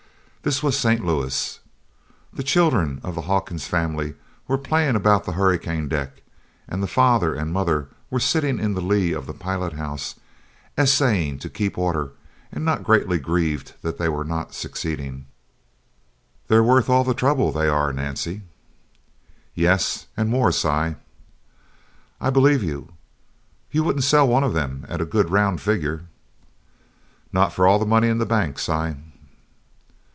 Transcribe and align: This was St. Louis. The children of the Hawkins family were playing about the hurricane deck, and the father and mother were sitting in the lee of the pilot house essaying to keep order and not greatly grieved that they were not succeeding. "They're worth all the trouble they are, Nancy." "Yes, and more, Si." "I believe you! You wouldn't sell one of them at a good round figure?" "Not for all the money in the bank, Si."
This 0.43 0.63
was 0.63 0.75
St. 0.75 1.05
Louis. 1.05 1.59
The 2.33 2.41
children 2.41 2.99
of 3.03 3.13
the 3.13 3.21
Hawkins 3.21 3.67
family 3.67 4.15
were 4.47 4.57
playing 4.57 4.95
about 4.95 5.23
the 5.25 5.33
hurricane 5.33 5.87
deck, 5.87 6.23
and 6.67 6.81
the 6.81 6.87
father 6.87 7.35
and 7.35 7.53
mother 7.53 7.89
were 8.09 8.19
sitting 8.19 8.57
in 8.57 8.73
the 8.73 8.81
lee 8.81 9.11
of 9.13 9.27
the 9.27 9.35
pilot 9.35 9.73
house 9.73 10.15
essaying 10.75 11.37
to 11.37 11.47
keep 11.47 11.77
order 11.77 12.13
and 12.51 12.65
not 12.65 12.83
greatly 12.83 13.19
grieved 13.19 13.75
that 13.83 13.99
they 13.99 14.09
were 14.09 14.23
not 14.23 14.55
succeeding. 14.55 15.27
"They're 16.47 16.63
worth 16.63 16.89
all 16.89 17.03
the 17.03 17.13
trouble 17.13 17.51
they 17.51 17.67
are, 17.67 17.93
Nancy." 17.93 18.41
"Yes, 19.53 20.07
and 20.17 20.27
more, 20.31 20.51
Si." 20.51 20.95
"I 22.19 22.29
believe 22.31 22.63
you! 22.63 22.93
You 23.69 23.83
wouldn't 23.83 24.05
sell 24.05 24.27
one 24.27 24.43
of 24.43 24.55
them 24.55 24.87
at 24.89 25.01
a 25.01 25.05
good 25.05 25.29
round 25.29 25.61
figure?" 25.61 26.07
"Not 27.31 27.53
for 27.53 27.67
all 27.67 27.77
the 27.77 27.85
money 27.85 28.07
in 28.07 28.17
the 28.17 28.25
bank, 28.25 28.57
Si." 28.57 28.95